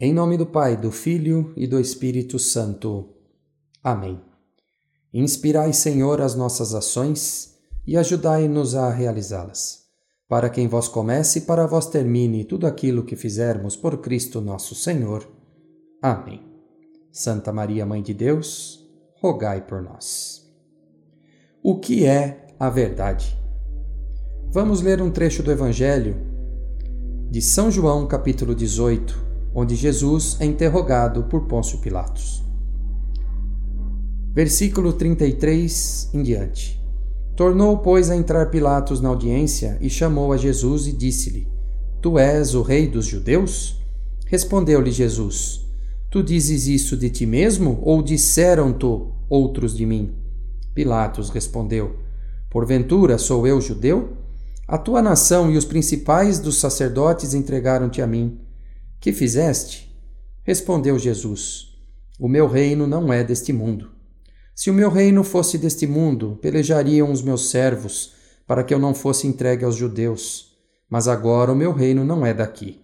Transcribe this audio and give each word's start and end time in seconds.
Em 0.00 0.12
nome 0.12 0.36
do 0.36 0.44
Pai, 0.44 0.76
do 0.76 0.90
Filho 0.90 1.52
e 1.56 1.68
do 1.68 1.78
Espírito 1.78 2.36
Santo. 2.36 3.10
Amém. 3.80 4.20
Inspirai, 5.12 5.72
Senhor, 5.72 6.20
as 6.20 6.34
nossas 6.34 6.74
ações 6.74 7.54
e 7.86 7.96
ajudai-nos 7.96 8.74
a 8.74 8.90
realizá-las. 8.90 9.84
Para 10.28 10.50
quem 10.50 10.66
vós 10.66 10.88
comece 10.88 11.38
e 11.38 11.42
para 11.42 11.64
vós 11.68 11.86
termine 11.86 12.44
tudo 12.44 12.66
aquilo 12.66 13.04
que 13.04 13.14
fizermos 13.14 13.76
por 13.76 13.98
Cristo 13.98 14.40
nosso 14.40 14.74
Senhor. 14.74 15.28
Amém. 16.02 16.42
Santa 17.12 17.52
Maria, 17.52 17.86
Mãe 17.86 18.02
de 18.02 18.12
Deus, 18.12 18.84
rogai 19.22 19.64
por 19.64 19.80
nós. 19.80 20.52
O 21.62 21.78
que 21.78 22.04
é 22.04 22.48
a 22.58 22.68
verdade? 22.68 23.38
Vamos 24.50 24.80
ler 24.80 25.00
um 25.00 25.12
trecho 25.12 25.40
do 25.40 25.52
Evangelho 25.52 26.16
de 27.30 27.40
São 27.40 27.70
João, 27.70 28.08
capítulo 28.08 28.56
18 28.56 29.23
onde 29.54 29.76
Jesus 29.76 30.36
é 30.40 30.44
interrogado 30.44 31.24
por 31.24 31.42
Pôncio 31.42 31.78
Pilatos. 31.78 32.42
Versículo 34.32 34.92
33 34.92 36.10
em 36.12 36.22
diante. 36.22 36.82
Tornou, 37.36 37.78
pois, 37.78 38.10
a 38.10 38.16
entrar 38.16 38.50
Pilatos 38.50 39.00
na 39.00 39.08
audiência 39.08 39.78
e 39.80 39.88
chamou 39.88 40.32
a 40.32 40.36
Jesus 40.36 40.86
e 40.88 40.92
disse-lhe: 40.92 41.48
Tu 42.02 42.18
és 42.18 42.54
o 42.54 42.62
rei 42.62 42.88
dos 42.88 43.06
judeus? 43.06 43.80
Respondeu-lhe 44.26 44.90
Jesus: 44.90 45.64
Tu 46.10 46.22
dizes 46.22 46.66
isso 46.66 46.96
de 46.96 47.10
ti 47.10 47.26
mesmo 47.26 47.78
ou 47.82 48.02
disseram-te 48.02 48.86
outros 49.28 49.76
de 49.76 49.86
mim? 49.86 50.14
Pilatos 50.74 51.30
respondeu: 51.30 51.96
Porventura 52.50 53.18
sou 53.18 53.46
eu 53.46 53.60
judeu? 53.60 54.16
A 54.66 54.78
tua 54.78 55.02
nação 55.02 55.50
e 55.50 55.56
os 55.56 55.64
principais 55.64 56.38
dos 56.38 56.58
sacerdotes 56.58 57.34
entregaram-te 57.34 58.00
a 58.00 58.06
mim. 58.06 58.38
Que 59.04 59.12
fizeste? 59.12 59.94
Respondeu 60.44 60.98
Jesus: 60.98 61.76
O 62.18 62.26
meu 62.26 62.48
reino 62.48 62.86
não 62.86 63.12
é 63.12 63.22
deste 63.22 63.52
mundo. 63.52 63.90
Se 64.54 64.70
o 64.70 64.72
meu 64.72 64.88
reino 64.88 65.22
fosse 65.22 65.58
deste 65.58 65.86
mundo, 65.86 66.38
pelejariam 66.40 67.12
os 67.12 67.20
meus 67.20 67.50
servos 67.50 68.14
para 68.46 68.64
que 68.64 68.72
eu 68.72 68.78
não 68.78 68.94
fosse 68.94 69.26
entregue 69.26 69.62
aos 69.62 69.76
judeus. 69.76 70.56
Mas 70.88 71.06
agora 71.06 71.52
o 71.52 71.54
meu 71.54 71.70
reino 71.70 72.02
não 72.02 72.24
é 72.24 72.32
daqui. 72.32 72.80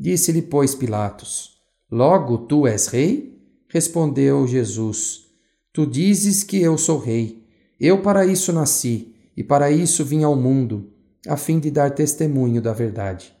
Disse-lhe, 0.00 0.40
pois, 0.40 0.74
Pilatos: 0.74 1.58
Logo 1.92 2.38
tu 2.38 2.66
és 2.66 2.86
rei? 2.86 3.38
Respondeu 3.68 4.48
Jesus: 4.48 5.26
Tu 5.74 5.86
dizes 5.86 6.42
que 6.42 6.58
eu 6.62 6.78
sou 6.78 6.98
rei. 6.98 7.46
Eu 7.78 8.00
para 8.00 8.24
isso 8.24 8.50
nasci 8.50 9.14
e 9.36 9.44
para 9.44 9.70
isso 9.70 10.06
vim 10.06 10.22
ao 10.22 10.36
mundo, 10.36 10.90
a 11.28 11.36
fim 11.36 11.60
de 11.60 11.70
dar 11.70 11.90
testemunho 11.90 12.62
da 12.62 12.72
verdade. 12.72 13.33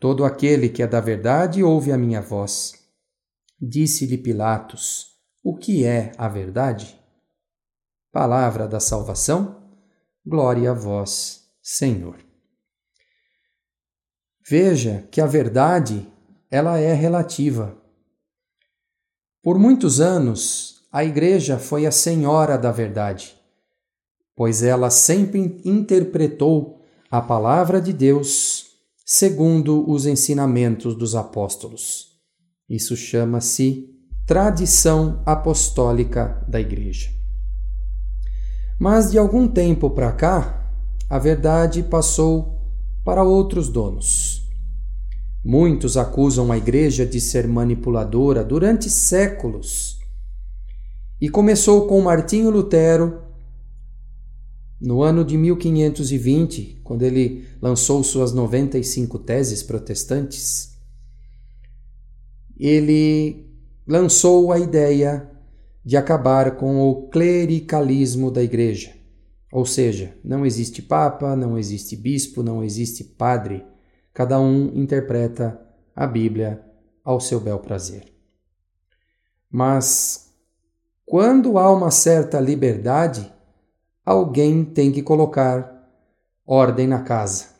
Todo 0.00 0.24
aquele 0.24 0.68
que 0.68 0.82
é 0.82 0.86
da 0.86 1.00
verdade 1.00 1.62
ouve 1.62 1.90
a 1.90 1.98
minha 1.98 2.22
voz. 2.22 2.72
Disse-lhe 3.60 4.16
Pilatos: 4.16 5.16
O 5.42 5.56
que 5.56 5.84
é 5.84 6.12
a 6.16 6.28
verdade? 6.28 6.98
Palavra 8.12 8.68
da 8.68 8.78
salvação, 8.78 9.60
glória 10.24 10.70
a 10.70 10.74
vós, 10.74 11.50
Senhor. 11.60 12.16
Veja 14.48 15.06
que 15.10 15.20
a 15.20 15.26
verdade, 15.26 16.06
ela 16.48 16.78
é 16.78 16.94
relativa. 16.94 17.76
Por 19.42 19.58
muitos 19.58 20.00
anos, 20.00 20.86
a 20.92 21.04
Igreja 21.04 21.58
foi 21.58 21.86
a 21.86 21.92
senhora 21.92 22.56
da 22.56 22.70
verdade, 22.70 23.36
pois 24.34 24.62
ela 24.62 24.90
sempre 24.90 25.60
interpretou 25.64 26.80
a 27.10 27.20
palavra 27.20 27.80
de 27.80 27.92
Deus 27.92 28.67
segundo 29.10 29.90
os 29.90 30.04
ensinamentos 30.04 30.94
dos 30.94 31.14
apóstolos. 31.14 32.08
Isso 32.68 32.94
chama-se 32.94 33.88
tradição 34.26 35.22
apostólica 35.24 36.44
da 36.46 36.60
Igreja. 36.60 37.08
Mas 38.78 39.10
de 39.10 39.16
algum 39.16 39.48
tempo 39.48 39.88
para 39.88 40.12
cá, 40.12 40.70
a 41.08 41.18
verdade 41.18 41.82
passou 41.84 42.60
para 43.02 43.24
outros 43.24 43.70
donos. 43.70 44.46
Muitos 45.42 45.96
acusam 45.96 46.52
a 46.52 46.58
Igreja 46.58 47.06
de 47.06 47.18
ser 47.18 47.48
manipuladora 47.48 48.44
durante 48.44 48.90
séculos. 48.90 49.98
E 51.18 51.30
começou 51.30 51.86
com 51.86 51.98
Martinho 52.02 52.50
Lutero 52.50 53.22
no 54.80 55.02
ano 55.02 55.24
de 55.24 55.36
1520, 55.36 56.80
quando 56.84 57.02
ele 57.02 57.46
lançou 57.60 58.02
suas 58.04 58.32
95 58.32 59.18
teses 59.18 59.62
protestantes, 59.62 60.78
ele 62.56 63.46
lançou 63.86 64.52
a 64.52 64.58
ideia 64.58 65.30
de 65.84 65.96
acabar 65.96 66.56
com 66.56 66.80
o 66.88 67.08
clericalismo 67.08 68.30
da 68.30 68.42
igreja. 68.42 68.92
Ou 69.50 69.64
seja, 69.64 70.14
não 70.22 70.44
existe 70.44 70.82
papa, 70.82 71.34
não 71.34 71.58
existe 71.58 71.96
bispo, 71.96 72.42
não 72.42 72.62
existe 72.62 73.02
padre. 73.02 73.64
Cada 74.12 74.38
um 74.38 74.66
interpreta 74.74 75.60
a 75.96 76.06
Bíblia 76.06 76.62
ao 77.02 77.20
seu 77.20 77.40
bel 77.40 77.58
prazer. 77.58 78.04
Mas 79.50 80.28
quando 81.06 81.56
há 81.56 81.72
uma 81.72 81.90
certa 81.90 82.38
liberdade, 82.38 83.32
alguém 84.08 84.64
tem 84.64 84.90
que 84.90 85.02
colocar 85.02 85.86
ordem 86.46 86.86
na 86.86 87.02
casa. 87.02 87.50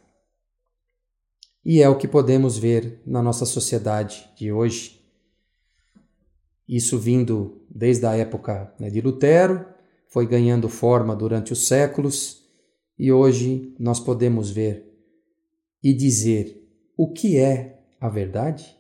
E 1.63 1.83
é 1.83 1.89
o 1.91 1.99
que 1.99 2.09
podemos 2.09 2.57
ver 2.57 3.03
na 3.05 3.23
nossa 3.23 3.45
sociedade 3.45 4.31
de 4.35 4.51
hoje. 4.51 4.99
Isso 6.67 6.99
vindo 6.99 7.61
desde 7.69 8.07
a 8.07 8.17
época 8.17 8.73
né, 8.81 8.89
de 8.89 8.99
Lutero, 9.03 9.67
foi 10.09 10.27
ganhando 10.27 10.71
forma 10.71 11.15
durante 11.15 11.53
os 11.53 11.67
séculos, 11.67 12.43
e 12.99 13.13
hoje 13.13 13.77
nós 13.79 14.01
podemos 14.01 14.49
ver 14.49 14.91
e 15.83 15.93
dizer 15.93 16.67
o 16.97 17.13
que 17.13 17.37
é 17.37 17.79
a 18.01 18.09
verdade? 18.09 18.75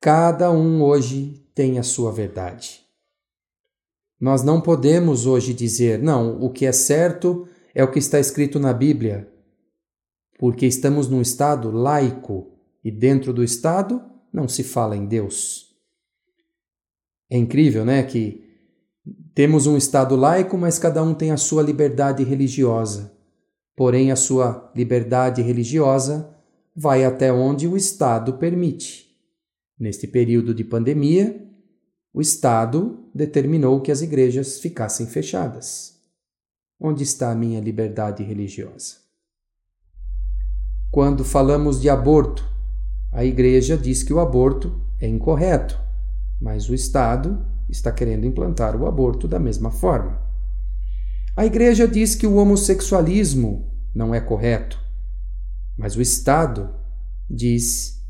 Cada 0.00 0.52
um 0.52 0.80
hoje 0.80 1.44
tem 1.52 1.80
a 1.80 1.82
sua 1.82 2.12
verdade. 2.12 2.86
Nós 4.22 4.44
não 4.44 4.60
podemos 4.60 5.26
hoje 5.26 5.52
dizer, 5.52 5.98
não, 5.98 6.40
o 6.40 6.48
que 6.48 6.64
é 6.64 6.70
certo 6.70 7.48
é 7.74 7.82
o 7.82 7.90
que 7.90 7.98
está 7.98 8.20
escrito 8.20 8.60
na 8.60 8.72
Bíblia, 8.72 9.28
porque 10.38 10.64
estamos 10.64 11.08
num 11.08 11.20
Estado 11.20 11.72
laico 11.72 12.52
e 12.84 12.90
dentro 12.92 13.32
do 13.32 13.42
Estado 13.42 14.00
não 14.32 14.46
se 14.46 14.62
fala 14.62 14.96
em 14.96 15.06
Deus. 15.06 15.74
É 17.28 17.36
incrível, 17.36 17.84
né? 17.84 18.00
Que 18.04 18.44
temos 19.34 19.66
um 19.66 19.76
Estado 19.76 20.14
laico, 20.14 20.56
mas 20.56 20.78
cada 20.78 21.02
um 21.02 21.14
tem 21.14 21.32
a 21.32 21.36
sua 21.36 21.60
liberdade 21.60 22.22
religiosa. 22.22 23.12
Porém, 23.74 24.12
a 24.12 24.16
sua 24.16 24.70
liberdade 24.76 25.42
religiosa 25.42 26.32
vai 26.76 27.04
até 27.04 27.32
onde 27.32 27.66
o 27.66 27.76
Estado 27.76 28.34
permite. 28.34 29.16
Neste 29.76 30.06
período 30.06 30.54
de 30.54 30.62
pandemia, 30.62 31.42
o 32.14 32.20
Estado 32.20 33.08
determinou 33.14 33.80
que 33.80 33.90
as 33.90 34.02
igrejas 34.02 34.60
ficassem 34.60 35.06
fechadas. 35.06 35.96
Onde 36.78 37.02
está 37.02 37.30
a 37.30 37.34
minha 37.34 37.60
liberdade 37.60 38.22
religiosa? 38.22 38.96
Quando 40.90 41.24
falamos 41.24 41.80
de 41.80 41.88
aborto, 41.88 42.46
a 43.10 43.24
igreja 43.24 43.78
diz 43.78 44.02
que 44.02 44.12
o 44.12 44.20
aborto 44.20 44.78
é 45.00 45.08
incorreto, 45.08 45.80
mas 46.38 46.68
o 46.68 46.74
Estado 46.74 47.46
está 47.68 47.90
querendo 47.90 48.26
implantar 48.26 48.76
o 48.76 48.86
aborto 48.86 49.26
da 49.26 49.38
mesma 49.38 49.70
forma. 49.70 50.20
A 51.34 51.46
igreja 51.46 51.88
diz 51.88 52.14
que 52.14 52.26
o 52.26 52.36
homossexualismo 52.36 53.72
não 53.94 54.14
é 54.14 54.20
correto, 54.20 54.78
mas 55.78 55.96
o 55.96 56.02
Estado 56.02 56.74
diz 57.30 58.02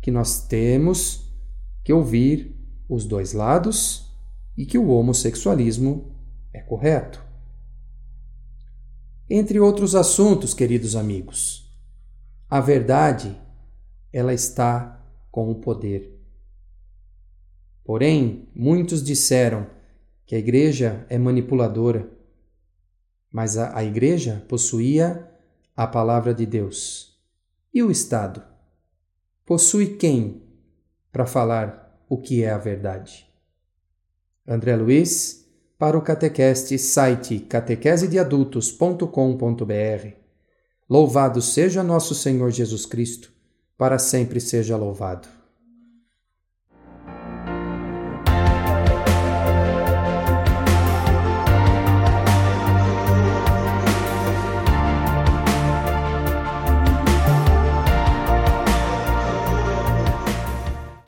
que 0.00 0.12
nós 0.12 0.46
temos 0.46 1.34
que 1.82 1.92
ouvir 1.92 2.59
os 2.90 3.06
dois 3.06 3.32
lados 3.32 4.12
e 4.58 4.66
que 4.66 4.76
o 4.76 4.88
homossexualismo 4.88 6.12
é 6.52 6.60
correto. 6.60 7.24
Entre 9.28 9.60
outros 9.60 9.94
assuntos, 9.94 10.52
queridos 10.52 10.96
amigos, 10.96 11.72
a 12.48 12.60
verdade 12.60 13.40
ela 14.12 14.34
está 14.34 15.00
com 15.30 15.48
o 15.52 15.54
poder. 15.54 16.20
Porém, 17.84 18.48
muitos 18.52 19.04
disseram 19.04 19.68
que 20.26 20.34
a 20.34 20.38
igreja 20.38 21.06
é 21.08 21.16
manipuladora, 21.16 22.10
mas 23.30 23.56
a, 23.56 23.78
a 23.78 23.84
igreja 23.84 24.44
possuía 24.48 25.30
a 25.76 25.86
palavra 25.86 26.34
de 26.34 26.44
Deus. 26.44 27.16
E 27.72 27.84
o 27.84 27.90
Estado? 27.90 28.42
Possui 29.46 29.96
quem 29.96 30.42
para 31.12 31.24
falar 31.24 31.89
o 32.10 32.18
que 32.18 32.42
é 32.42 32.50
a 32.50 32.58
verdade. 32.58 33.24
André 34.46 34.74
Luiz, 34.74 35.46
para 35.78 35.96
o 35.96 36.02
Catequeste, 36.02 36.76
site 36.76 37.38
catequesedeadultos.com.br. 37.38 40.08
Louvado 40.88 41.40
seja 41.40 41.84
nosso 41.84 42.14
Senhor 42.14 42.50
Jesus 42.50 42.84
Cristo, 42.84 43.32
para 43.78 43.96
sempre 43.96 44.40
seja 44.40 44.76
louvado. 44.76 45.39